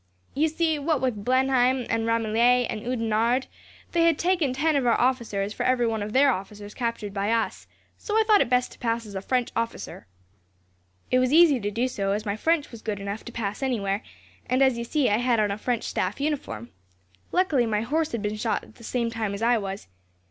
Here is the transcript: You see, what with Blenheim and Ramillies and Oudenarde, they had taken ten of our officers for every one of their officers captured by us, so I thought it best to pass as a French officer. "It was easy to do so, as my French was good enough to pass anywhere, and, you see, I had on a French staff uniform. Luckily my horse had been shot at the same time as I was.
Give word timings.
You 0.33 0.47
see, 0.47 0.79
what 0.79 0.99
with 0.99 1.23
Blenheim 1.23 1.85
and 1.87 2.07
Ramillies 2.07 2.65
and 2.71 2.81
Oudenarde, 2.83 3.45
they 3.91 4.05
had 4.05 4.17
taken 4.17 4.51
ten 4.51 4.75
of 4.75 4.87
our 4.87 4.99
officers 4.99 5.53
for 5.53 5.61
every 5.61 5.85
one 5.85 6.01
of 6.01 6.11
their 6.11 6.31
officers 6.33 6.73
captured 6.73 7.13
by 7.13 7.31
us, 7.31 7.67
so 7.99 8.15
I 8.15 8.23
thought 8.25 8.41
it 8.41 8.49
best 8.49 8.71
to 8.71 8.79
pass 8.79 9.05
as 9.05 9.13
a 9.13 9.21
French 9.21 9.51
officer. 9.55 10.07
"It 11.11 11.19
was 11.19 11.31
easy 11.31 11.59
to 11.59 11.69
do 11.69 11.87
so, 11.87 12.13
as 12.13 12.25
my 12.25 12.35
French 12.35 12.71
was 12.71 12.81
good 12.81 12.99
enough 12.99 13.23
to 13.25 13.31
pass 13.31 13.61
anywhere, 13.61 14.01
and, 14.47 14.75
you 14.75 14.83
see, 14.83 15.07
I 15.07 15.17
had 15.17 15.39
on 15.39 15.51
a 15.51 15.57
French 15.59 15.83
staff 15.83 16.19
uniform. 16.19 16.69
Luckily 17.31 17.67
my 17.67 17.81
horse 17.81 18.11
had 18.11 18.23
been 18.23 18.37
shot 18.37 18.63
at 18.63 18.75
the 18.77 18.83
same 18.83 19.11
time 19.11 19.35
as 19.35 19.43
I 19.43 19.59
was. 19.59 19.85